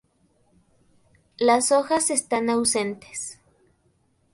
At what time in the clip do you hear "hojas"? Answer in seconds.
1.71-2.09